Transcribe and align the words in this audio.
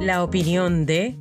La 0.00 0.24
opinión 0.24 0.86
de 0.86 1.16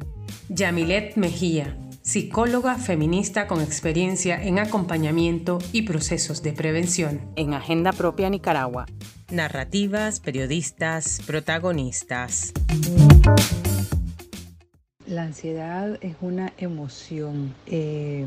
Yamilet 0.50 1.16
Mejía, 1.16 1.78
psicóloga 2.02 2.76
feminista 2.76 3.46
con 3.46 3.62
experiencia 3.62 4.42
en 4.42 4.58
acompañamiento 4.58 5.60
y 5.72 5.84
procesos 5.84 6.42
de 6.42 6.54
prevención. 6.54 7.22
En 7.36 7.54
Agenda 7.54 7.92
Propia 7.92 8.30
Nicaragua. 8.30 8.88
Narrativas, 9.30 10.20
periodistas, 10.20 11.22
protagonistas. 11.28 12.52
La 15.08 15.22
ansiedad 15.22 16.00
es 16.02 16.16
una 16.20 16.52
emoción 16.58 17.54
eh, 17.68 18.26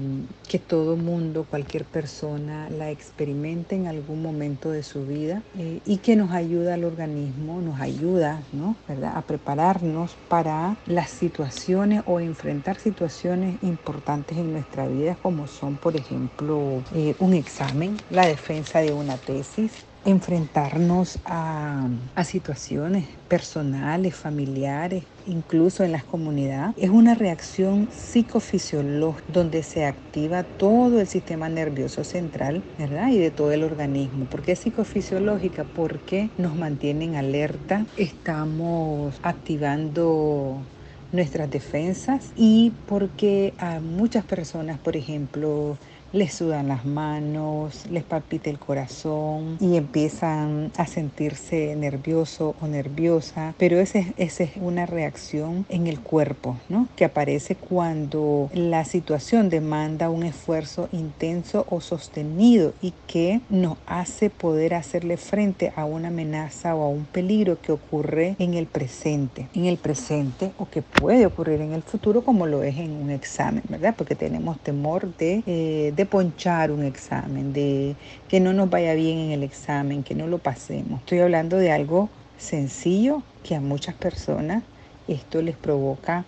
que 0.48 0.61
todo 0.61 0.96
mundo, 0.96 1.44
cualquier 1.50 1.84
persona 1.84 2.70
la 2.70 2.93
experimenta 2.93 3.74
en 3.74 3.88
algún 3.88 4.22
momento 4.22 4.70
de 4.70 4.84
su 4.84 5.04
vida 5.04 5.43
eh, 5.58 5.80
y 5.84 5.96
que 5.96 6.14
nos 6.14 6.30
ayuda 6.30 6.75
al 6.75 6.84
organismo, 6.84 7.61
nos 7.61 7.80
ayuda 7.80 8.40
¿no? 8.53 8.76
¿verdad? 8.86 9.17
a 9.17 9.22
prepararnos 9.22 10.14
para 10.29 10.76
las 10.86 11.11
situaciones 11.11 12.04
o 12.06 12.20
enfrentar 12.20 12.79
situaciones 12.79 13.61
importantes 13.64 14.39
en 14.39 14.53
nuestra 14.53 14.86
vida 14.86 15.17
como 15.20 15.48
son, 15.48 15.79
por 15.79 15.96
ejemplo, 15.96 16.84
eh, 16.95 17.17
un 17.18 17.34
examen, 17.34 17.96
la 18.08 18.25
defensa 18.25 18.79
de 18.79 18.92
una 18.92 19.17
tesis, 19.17 19.72
enfrentarnos 20.04 21.18
a, 21.25 21.89
a, 22.14 22.25
situaciones 22.25 23.06
personales, 23.26 24.14
familiares, 24.14 25.04
incluso 25.29 25.85
en 25.85 25.93
las 25.93 26.05
comunidades. 26.05 26.73
Es 26.77 26.91
una 26.91 27.14
reacción 27.14 27.89
psicofisiológica 27.91 29.25
donde 29.27 29.63
se 29.63 29.85
activa 29.85 30.45
todo 30.45 31.01
el 31.01 31.07
sistema 31.07 31.49
nervioso 31.49 32.05
central, 32.05 32.67
¿verdad? 32.77 33.09
Y 33.11 33.19
de 33.19 33.31
todo 33.31 33.53
el 33.53 33.62
organismo. 33.64 34.27
¿Por 34.28 34.42
qué 34.42 34.56
psicofisiológica? 34.56 35.64
Porque 35.67 36.33
nos 36.37 36.56
mantiene 36.56 37.05
en 37.07 37.17
alerta, 37.17 37.87
estamos 37.97 39.19
activando 39.23 40.70
nuestras 41.11 41.48
defensas 41.51 42.33
y 42.35 42.83
porque 42.85 43.55
a 43.59 43.81
muchas 43.81 44.25
personas, 44.27 44.79
por 44.81 44.97
ejemplo, 44.97 45.79
les 46.12 46.33
sudan 46.34 46.69
las 46.69 46.84
manos, 46.84 47.87
les 47.91 48.05
palpita 48.05 48.51
el 48.51 48.59
corazón 48.59 49.56
y 49.61 49.77
empiezan 49.77 50.73
a 50.77 50.87
sentirse 50.87 51.75
nervioso 51.77 52.55
o 52.61 52.67
nerviosa, 52.67 53.55
pero 53.59 53.78
esa 53.78 54.01
es, 54.17 54.41
es 54.41 54.51
una 54.56 54.86
reacción 54.86 55.67
en 55.69 55.86
el 55.86 56.01
cuerpo, 56.01 56.56
¿no? 56.69 56.89
Que 56.97 57.05
aparece 57.05 57.56
cuando 57.56 58.51
la 58.53 58.84
situación 58.84 59.48
demanda 59.51 60.11
un 60.11 60.23
esfuerzo 60.23 60.89
intenso 60.92 61.67
o 61.69 61.81
sostenido 61.81 62.75
y 62.81 62.95
que 63.06 63.42
nos 63.48 63.79
hace 63.86 64.31
poder 64.31 64.75
hacerle 64.75 65.17
frente 65.17 65.73
a 65.77 65.84
una 65.84 66.09
amenaza 66.09 66.75
o 66.75 66.84
a 66.84 66.89
un 66.89 67.06
peligro 67.06 67.61
que 67.61 67.73
ocurre 67.73 68.36
en 68.39 68.55
el 68.55 68.67
presente, 68.67 69.48
en 69.55 69.67
el 69.67 69.79
presente 69.79 70.53
o 70.56 70.67
que 70.70 70.83
puede 70.83 71.27
ocurrir 71.27 71.61
en 71.61 71.73
el 71.73 71.83
futuro 71.83 72.23
como 72.25 72.47
lo 72.47 72.62
es 72.62 72.77
en 72.79 72.92
un 72.92 73.11
examen, 73.11 73.62
¿verdad? 73.69 73.95
Porque 73.97 74.14
tenemos 74.17 74.61
temor 74.61 75.17
de 75.17 75.42
eh, 75.47 75.92
de 75.99 76.07
ponchar 76.07 76.71
un 76.71 76.85
examen, 76.85 77.53
de 77.53 77.97
que 78.29 78.39
no 78.39 78.53
nos 78.53 78.71
vaya 78.71 78.95
bien 78.95 79.19
en 79.19 79.31
el 79.33 79.43
examen, 79.43 80.05
que 80.05 80.15
no 80.15 80.29
lo 80.29 80.39
pasemos. 80.39 81.01
Estoy 81.01 81.19
hablando 81.19 81.57
de 81.57 81.73
algo 81.73 82.09
sencillo 82.39 83.25
que 83.43 83.57
a 83.57 83.61
muchas 83.61 83.97
personas 83.97 84.63
esto 85.09 85.43
les 85.43 85.57
provoca 85.57 86.25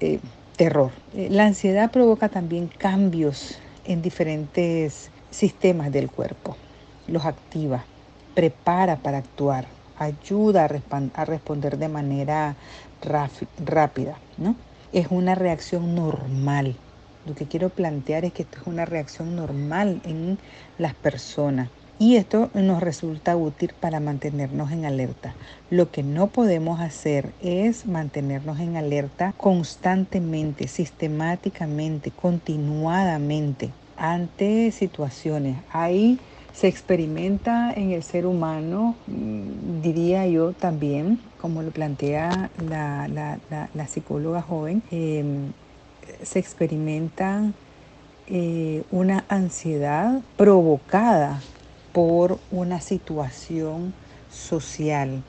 eh, 0.00 0.20
terror. 0.56 0.90
Eh, 1.12 1.28
la 1.30 1.44
ansiedad 1.44 1.90
provoca 1.90 2.30
también 2.30 2.68
cambios 2.68 3.58
en 3.84 4.00
diferentes 4.00 5.10
sistemas 5.30 5.92
del 5.92 6.10
cuerpo. 6.10 6.56
Los 7.08 7.26
activa, 7.26 7.84
prepara 8.32 8.96
para 8.96 9.18
actuar, 9.18 9.66
ayuda 9.98 10.64
a, 10.64 11.20
a 11.20 11.24
responder 11.26 11.76
de 11.76 11.88
manera 11.88 12.56
rápida. 13.02 14.16
¿no? 14.38 14.56
Es 14.94 15.08
una 15.10 15.34
reacción 15.34 15.94
normal 15.94 16.76
lo 17.26 17.34
que 17.34 17.46
quiero 17.46 17.68
plantear 17.68 18.24
es 18.24 18.32
que 18.32 18.42
esto 18.42 18.60
es 18.60 18.66
una 18.66 18.84
reacción 18.84 19.36
normal 19.36 20.00
en 20.04 20.38
las 20.78 20.94
personas 20.94 21.68
y 21.98 22.16
esto 22.16 22.50
nos 22.52 22.82
resulta 22.82 23.36
útil 23.36 23.72
para 23.80 24.00
mantenernos 24.00 24.70
en 24.70 24.84
alerta. 24.84 25.34
Lo 25.70 25.90
que 25.90 26.02
no 26.02 26.26
podemos 26.26 26.80
hacer 26.80 27.32
es 27.42 27.86
mantenernos 27.86 28.60
en 28.60 28.76
alerta 28.76 29.32
constantemente, 29.36 30.68
sistemáticamente, 30.68 32.10
continuadamente 32.10 33.70
ante 33.96 34.70
situaciones. 34.72 35.56
Ahí 35.72 36.18
se 36.52 36.68
experimenta 36.68 37.72
en 37.72 37.92
el 37.92 38.02
ser 38.02 38.26
humano, 38.26 38.94
mm, 39.06 39.82
diría 39.82 40.26
yo 40.26 40.52
también, 40.52 41.18
como 41.40 41.62
lo 41.62 41.70
plantea 41.70 42.50
la, 42.68 43.86
psicóloga 43.88 44.42
joven, 44.42 44.82
em, 44.90 45.52
se 46.22 46.38
experimenta 46.38 47.52
eh, 48.28 48.82
una 48.90 49.24
ansiedad 49.28 50.20
provocada 50.36 51.40
por 51.92 52.38
una 52.50 52.80
situación 52.80 53.94
social. 54.30 55.22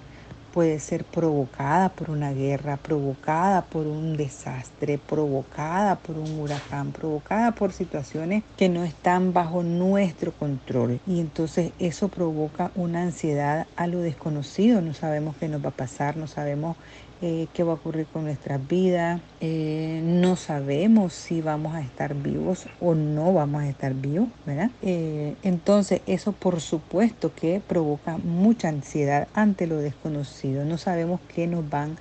Puede 0.54 0.80
ser 0.80 1.06
provocada 1.06 1.90
por 1.90 2.10
una 2.10 2.34
guerra, 2.34 2.78
provocada 2.78 3.62
por 3.62 3.86
un 3.86 4.18
desastre, 4.18 4.98
provocada 4.98 5.98
por 5.98 6.18
un 6.18 6.40
huracán, 6.40 6.92
provocada 6.92 7.52
por 7.52 7.74
situaciones 7.74 8.44
que 8.58 8.68
no 8.68 8.84
están 8.84 9.34
bajo 9.34 9.62
nuestro 9.62 10.32
control. 10.32 11.00
Y 11.06 11.20
entonces 11.20 11.74
eso 11.78 12.08
provoca 12.08 12.72
una 12.74 13.04
ansiedad 13.04 13.68
a 13.76 13.86
lo 13.86 14.00
desconocido. 14.00 14.82
No 14.82 14.96
sabemos 14.96 15.36
qué 15.40 15.48
nos 15.48 15.64
va 15.64 15.70
a 15.70 15.72
pasar, 15.72 16.18
no 16.18 16.26
sabemos 16.26 16.76
eh, 17.22 17.48
qué 17.54 17.64
va 17.64 17.72
a 17.72 17.76
ocurrir 17.76 18.06
con 18.08 18.26
nuestras 18.26 18.66
vidas. 18.68 19.22
Eh, 19.42 20.02
no 20.04 20.36
sabemos 20.36 21.14
si 21.14 21.42
vamos 21.42 21.76
a 21.76 21.82
estar 21.82 22.14
vivos 22.14 22.68
o 22.80 22.96
no 22.96 23.34
vamos 23.34 23.64
a 23.64 23.70
estar 23.70 23.94
vivos, 23.94 24.30
¿verdad? 24.46 24.70
Eh, 24.82 25.36
entonces 25.44 26.02
eso 26.06 26.32
por 26.32 26.62
supuesto 26.62 27.34
que 27.34 27.62
provoca 27.66 28.18
mucha 28.18 28.70
ansiedad 28.70 29.28
ante 29.34 29.68
lo 29.68 29.78
desconocido. 29.78 30.64
No 30.66 30.78
sabemos 30.78 31.20
qué 31.34 31.48
nos 31.48 31.68
van 31.70 31.98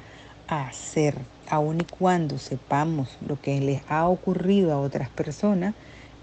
a 0.48 0.68
hacer, 0.68 1.16
aun 1.48 1.80
y 1.80 1.84
cuando 1.84 2.38
sepamos 2.38 3.16
lo 3.26 3.40
que 3.40 3.60
les 3.60 3.82
ha 3.88 4.06
ocurrido 4.08 4.72
a 4.72 4.80
otras 4.80 5.08
personas, 5.08 5.74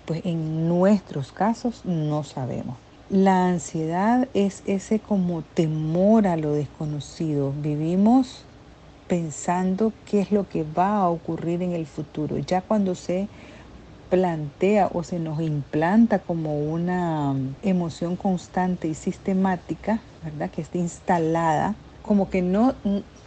pues 0.06 0.22
en 0.26 0.68
nuestros 0.68 1.32
casos 1.32 1.84
no 1.86 2.24
sabemos. 2.24 2.78
La 3.10 3.48
ansiedad 3.48 4.28
es 4.34 4.64
ese 4.66 5.00
como 5.00 5.42
temor 5.42 6.26
a 6.26 6.38
lo 6.38 6.54
desconocido. 6.54 7.54
Vivimos 7.62 8.46
pensando 9.08 9.94
qué 10.06 10.22
es 10.22 10.32
lo 10.32 10.48
que 10.50 10.64
va 10.64 10.98
a 10.98 11.10
ocurrir 11.10 11.62
en 11.62 11.74
el 11.74 11.88
futuro. 11.88 12.38
Ya 12.38 12.62
cuando 12.62 12.96
se 12.96 13.30
plantea 14.10 14.90
o 14.94 15.04
se 15.04 15.20
nos 15.20 15.42
implanta 15.42 16.20
como 16.20 16.60
una 16.72 17.36
emoción 17.62 18.16
constante 18.18 18.88
y 18.88 18.96
sistemática, 18.96 20.02
¿verdad? 20.22 20.52
Que 20.52 20.62
esté 20.62 20.78
instalada, 20.80 21.76
como 22.02 22.30
que 22.30 22.42
no, 22.42 22.76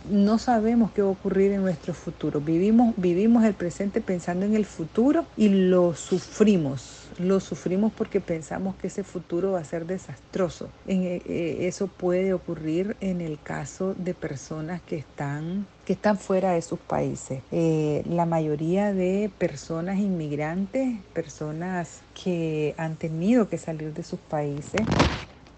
no 0.04 0.38
sabemos 0.38 0.92
qué 0.92 1.02
va 1.02 1.08
a 1.08 1.12
ocurrir 1.12 1.52
en 1.52 1.62
nuestro 1.62 1.94
futuro. 1.94 2.40
Vivimos, 2.40 2.94
vivimos 2.96 3.44
el 3.44 3.56
presente 3.56 4.00
pensando 4.00 4.46
en 4.46 4.54
el 4.54 4.64
futuro 4.66 5.26
y 5.36 5.48
lo 5.48 5.94
sufrimos. 5.94 7.05
Lo 7.18 7.40
sufrimos 7.40 7.92
porque 7.92 8.20
pensamos 8.20 8.76
que 8.76 8.88
ese 8.88 9.02
futuro 9.02 9.52
va 9.52 9.60
a 9.60 9.64
ser 9.64 9.86
desastroso. 9.86 10.68
Eh, 10.86 11.22
eh, 11.24 11.56
eso 11.62 11.86
puede 11.86 12.34
ocurrir 12.34 12.96
en 13.00 13.20
el 13.20 13.38
caso 13.42 13.94
de 13.94 14.14
personas 14.14 14.82
que 14.82 14.96
están 14.96 15.66
que 15.86 15.92
están 15.92 16.18
fuera 16.18 16.52
de 16.52 16.62
sus 16.62 16.80
países. 16.80 17.42
Eh, 17.52 18.02
la 18.08 18.26
mayoría 18.26 18.92
de 18.92 19.30
personas 19.38 19.98
inmigrantes, 19.98 20.98
personas 21.12 22.00
que 22.24 22.74
han 22.76 22.96
tenido 22.96 23.48
que 23.48 23.56
salir 23.56 23.94
de 23.94 24.02
sus 24.02 24.18
países, 24.18 24.80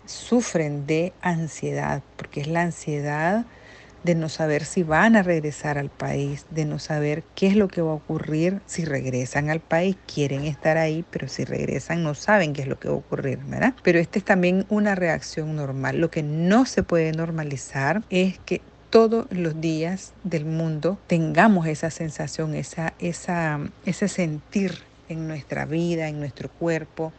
sufren 0.04 0.86
de 0.86 1.14
ansiedad, 1.22 2.02
porque 2.16 2.42
es 2.42 2.48
la 2.48 2.62
ansiedad 2.62 3.46
de 4.04 4.14
no 4.14 4.28
saber 4.28 4.64
si 4.64 4.82
van 4.82 5.16
a 5.16 5.22
regresar 5.22 5.78
al 5.78 5.90
país, 5.90 6.46
de 6.50 6.64
no 6.64 6.78
saber 6.78 7.24
qué 7.34 7.48
es 7.48 7.56
lo 7.56 7.68
que 7.68 7.82
va 7.82 7.92
a 7.92 7.94
ocurrir 7.94 8.60
si 8.66 8.84
regresan 8.84 9.50
al 9.50 9.60
país, 9.60 9.96
quieren 10.12 10.44
estar 10.44 10.78
ahí, 10.78 11.04
pero 11.10 11.28
si 11.28 11.44
regresan 11.44 12.02
no 12.02 12.14
saben 12.14 12.52
qué 12.52 12.62
es 12.62 12.68
lo 12.68 12.78
que 12.78 12.88
va 12.88 12.94
a 12.94 12.98
ocurrir, 12.98 13.38
¿verdad? 13.44 13.74
Pero 13.82 13.98
esta 13.98 14.18
es 14.18 14.24
también 14.24 14.66
una 14.68 14.94
reacción 14.94 15.56
normal. 15.56 16.00
Lo 16.00 16.10
que 16.10 16.22
no 16.22 16.64
se 16.66 16.82
puede 16.82 17.12
normalizar 17.12 18.02
es 18.10 18.38
que 18.40 18.60
todos 18.90 19.26
los 19.30 19.60
días 19.60 20.14
del 20.24 20.46
mundo 20.46 20.98
tengamos 21.06 21.66
esa 21.66 21.90
sensación, 21.90 22.54
esa, 22.54 22.94
esa, 22.98 23.60
ese 23.84 24.08
sentir 24.08 24.78
en 25.08 25.28
nuestra 25.28 25.66
vida, 25.66 26.08
en 26.08 26.20
nuestro 26.20 26.48
cuerpo, 26.50 27.12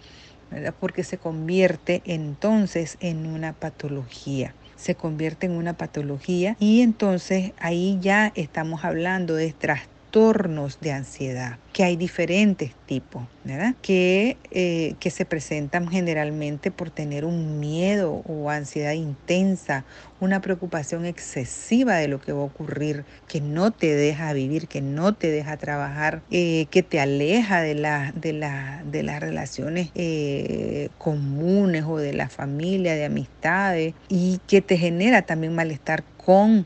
porque 0.79 1.03
se 1.03 1.19
convierte 1.19 2.01
entonces 2.05 2.97
en 2.99 3.27
una 3.27 3.53
patología 3.53 4.55
se 4.79 4.95
convierte 4.95 5.45
en 5.45 5.53
una 5.53 5.73
patología 5.73 6.55
y 6.59 6.81
entonces 6.81 7.51
ahí 7.59 7.97
ya 8.01 8.31
estamos 8.35 8.85
hablando 8.85 9.35
de 9.35 9.53
trastornos 9.53 9.98
de 10.11 10.91
ansiedad, 10.91 11.59
que 11.71 11.83
hay 11.83 11.95
diferentes 11.95 12.71
tipos, 12.87 13.23
¿verdad? 13.43 13.75
Que, 13.81 14.37
eh, 14.49 14.95
que 14.99 15.11
se 15.11 15.23
presentan 15.23 15.87
generalmente 15.87 16.71
por 16.71 16.89
tener 16.89 17.25
un 17.25 17.59
miedo 17.59 18.23
o 18.27 18.49
ansiedad 18.49 18.93
intensa, 18.93 19.85
una 20.19 20.41
preocupación 20.41 21.05
excesiva 21.05 21.97
de 21.97 22.07
lo 22.07 22.19
que 22.19 22.31
va 22.31 22.41
a 22.41 22.45
ocurrir, 22.45 23.05
que 23.27 23.39
no 23.39 23.69
te 23.69 23.93
deja 23.93 24.33
vivir, 24.33 24.67
que 24.67 24.81
no 24.81 25.13
te 25.13 25.29
deja 25.29 25.57
trabajar, 25.57 26.23
eh, 26.31 26.65
que 26.71 26.81
te 26.81 26.99
aleja 26.99 27.61
de, 27.61 27.75
de, 28.15 28.81
de 28.85 29.03
las 29.03 29.19
relaciones 29.19 29.91
eh, 29.93 30.89
comunes 30.97 31.83
o 31.87 31.97
de 31.97 32.13
la 32.13 32.29
familia, 32.29 32.95
de 32.95 33.05
amistades, 33.05 33.93
y 34.09 34.39
que 34.47 34.61
te 34.61 34.75
genera 34.75 35.21
también 35.21 35.53
malestar 35.53 36.03
con 36.17 36.65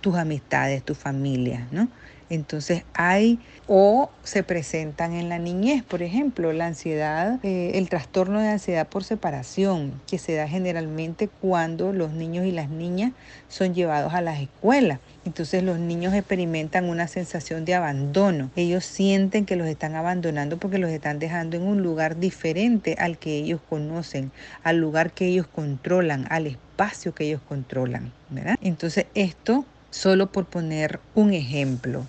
tus 0.00 0.16
amistades, 0.16 0.82
tu 0.82 0.94
familia, 0.94 1.68
¿no? 1.70 1.88
Entonces 2.30 2.84
hay 2.94 3.38
o 3.66 4.10
se 4.22 4.42
presentan 4.42 5.12
en 5.12 5.28
la 5.28 5.38
niñez, 5.38 5.82
por 5.82 6.02
ejemplo, 6.02 6.52
la 6.52 6.66
ansiedad, 6.66 7.38
eh, 7.42 7.72
el 7.74 7.88
trastorno 7.88 8.40
de 8.40 8.48
ansiedad 8.48 8.88
por 8.88 9.04
separación, 9.04 10.00
que 10.06 10.18
se 10.18 10.34
da 10.34 10.48
generalmente 10.48 11.28
cuando 11.28 11.92
los 11.92 12.12
niños 12.12 12.46
y 12.46 12.52
las 12.52 12.70
niñas 12.70 13.12
son 13.48 13.74
llevados 13.74 14.14
a 14.14 14.20
las 14.20 14.40
escuelas. 14.40 15.00
Entonces 15.24 15.62
los 15.62 15.78
niños 15.78 16.14
experimentan 16.14 16.88
una 16.88 17.08
sensación 17.08 17.64
de 17.64 17.74
abandono. 17.74 18.50
Ellos 18.56 18.84
sienten 18.84 19.44
que 19.44 19.56
los 19.56 19.66
están 19.66 19.94
abandonando 19.94 20.56
porque 20.56 20.78
los 20.78 20.90
están 20.90 21.18
dejando 21.18 21.56
en 21.56 21.62
un 21.62 21.82
lugar 21.82 22.18
diferente 22.18 22.96
al 22.98 23.18
que 23.18 23.36
ellos 23.36 23.60
conocen, 23.68 24.30
al 24.62 24.78
lugar 24.78 25.12
que 25.12 25.26
ellos 25.26 25.46
controlan, 25.46 26.26
al 26.30 26.46
espacio 26.46 27.14
que 27.14 27.24
ellos 27.24 27.42
controlan. 27.46 28.12
¿verdad? 28.30 28.56
Entonces 28.62 29.06
esto, 29.14 29.64
solo 29.90 30.30
por 30.30 30.46
poner 30.46 31.00
un 31.14 31.32
ejemplo, 31.34 32.06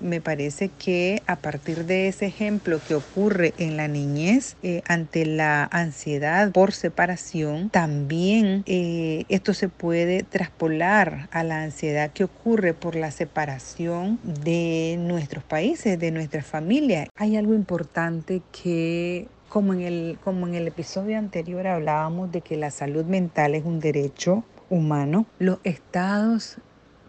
me 0.00 0.20
parece 0.20 0.68
que 0.68 1.22
a 1.26 1.36
partir 1.36 1.84
de 1.84 2.08
ese 2.08 2.26
ejemplo 2.26 2.80
que 2.86 2.94
ocurre 2.94 3.54
en 3.58 3.76
la 3.76 3.88
niñez 3.88 4.56
eh, 4.62 4.82
ante 4.86 5.26
la 5.26 5.64
ansiedad 5.64 6.52
por 6.52 6.72
separación, 6.72 7.70
también 7.70 8.62
eh, 8.66 9.24
esto 9.28 9.54
se 9.54 9.68
puede 9.68 10.22
traspolar 10.22 11.28
a 11.30 11.44
la 11.44 11.62
ansiedad 11.62 12.10
que 12.12 12.24
ocurre 12.24 12.74
por 12.74 12.96
la 12.96 13.10
separación 13.10 14.18
de 14.22 14.96
nuestros 14.98 15.44
países, 15.44 15.98
de 15.98 16.10
nuestras 16.10 16.46
familias. 16.46 17.08
Hay 17.16 17.36
algo 17.36 17.54
importante 17.54 18.42
que 18.52 19.28
como 19.48 19.72
en, 19.72 19.82
el, 19.82 20.18
como 20.24 20.48
en 20.48 20.54
el 20.54 20.66
episodio 20.66 21.16
anterior 21.16 21.66
hablábamos 21.66 22.32
de 22.32 22.40
que 22.40 22.56
la 22.56 22.70
salud 22.70 23.04
mental 23.04 23.54
es 23.54 23.64
un 23.64 23.78
derecho 23.78 24.44
humano, 24.68 25.26
los 25.38 25.58
estados 25.62 26.58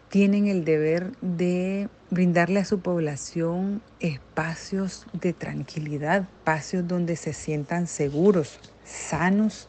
tienen 0.10 0.48
el 0.48 0.66
deber 0.66 1.12
de 1.22 1.90
brindarle 2.10 2.60
a 2.60 2.66
su 2.66 2.80
población 2.80 3.82
espacios 4.00 5.06
de 5.14 5.34
tranquilidad, 5.34 6.22
espacios 6.22 6.88
donde 6.88 7.16
se 7.16 7.34
sientan 7.34 7.88
seguros, 7.88 8.60
sanos 8.84 9.68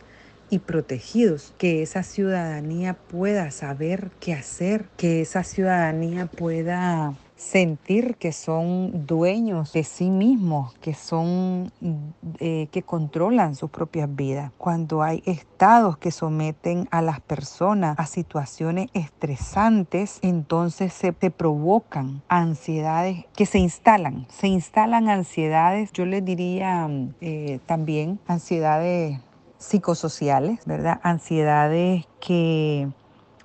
y 0.50 0.60
protegidos, 0.60 1.52
que 1.58 1.82
esa 1.82 2.02
ciudadanía 2.02 2.94
pueda 2.94 3.50
saber 3.50 4.10
qué 4.20 4.34
hacer, 4.34 4.84
que 4.96 5.20
esa 5.20 5.42
ciudadanía 5.42 6.26
pueda 6.26 7.14
sentir 7.36 8.16
que 8.16 8.32
son 8.32 9.06
dueños 9.06 9.72
de 9.72 9.84
sí 9.84 10.10
mismos, 10.10 10.74
que 10.80 10.94
son 10.94 11.70
eh, 12.40 12.68
que 12.72 12.82
controlan 12.82 13.54
sus 13.54 13.70
propias 13.70 14.14
vidas. 14.14 14.50
Cuando 14.56 15.02
hay 15.02 15.22
estados 15.26 15.98
que 15.98 16.10
someten 16.10 16.88
a 16.90 17.02
las 17.02 17.20
personas 17.20 17.98
a 17.98 18.06
situaciones 18.06 18.88
estresantes, 18.94 20.18
entonces 20.22 20.92
se 20.92 21.12
provocan 21.12 22.22
ansiedades 22.28 23.26
que 23.36 23.44
se 23.44 23.58
instalan, 23.58 24.26
se 24.30 24.48
instalan 24.48 25.08
ansiedades, 25.08 25.92
yo 25.92 26.06
les 26.06 26.24
diría 26.24 26.88
eh, 27.20 27.60
también 27.66 28.18
ansiedades 28.26 29.20
psicosociales, 29.58 30.64
¿verdad? 30.64 31.00
Ansiedades 31.02 32.06
que 32.20 32.88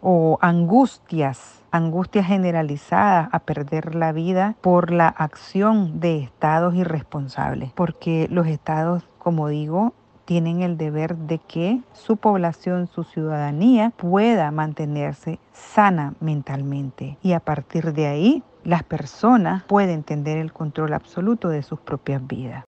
o 0.02 0.38
angustias 0.42 1.62
angustia 1.72 2.24
generalizada 2.24 3.30
a 3.32 3.40
perder 3.40 3.96
la 3.96 4.12
vida 4.12 4.56
por 4.62 4.92
la 4.92 5.08
acción 5.08 6.00
de 6.00 6.20
estados 6.20 6.76
irresponsables, 6.76 7.72
porque 7.74 8.28
los 8.30 8.48
estados, 8.48 9.08
como 9.20 9.48
digo, 9.48 9.94
tienen 10.26 10.62
el 10.62 10.78
deber 10.78 11.16
de 11.18 11.40
que 11.40 11.82
su 11.94 12.18
población, 12.18 12.88
su 12.88 13.04
ciudadanía 13.04 13.92
pueda 13.98 14.52
mantenerse 14.52 15.40
sana 15.52 16.14
mentalmente 16.20 17.18
y 17.24 17.34
a 17.34 17.40
partir 17.40 17.94
de 17.94 18.08
ahí 18.08 18.44
las 18.64 18.84
personas 18.84 19.64
pueden 19.64 20.04
tener 20.04 20.38
el 20.38 20.54
control 20.54 20.94
absoluto 20.94 21.50
de 21.50 21.64
sus 21.64 21.80
propias 21.80 22.26
vidas. 22.26 22.64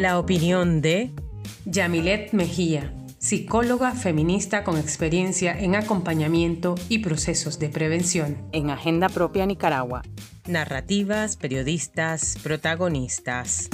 La 0.00 0.18
opinión 0.18 0.80
de 0.80 1.10
Yamilet 1.66 2.32
Mejía, 2.32 2.94
psicóloga 3.18 3.92
feminista 3.92 4.64
con 4.64 4.78
experiencia 4.78 5.52
en 5.52 5.74
acompañamiento 5.74 6.74
y 6.88 7.00
procesos 7.00 7.58
de 7.58 7.68
prevención. 7.68 8.38
En 8.52 8.70
Agenda 8.70 9.10
Propia 9.10 9.44
Nicaragua. 9.44 10.00
Narrativas, 10.46 11.36
periodistas, 11.36 12.38
protagonistas. 12.42 13.68